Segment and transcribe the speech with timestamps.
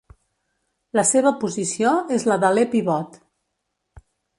[1.01, 3.23] La seva posició és la d'aler pivot.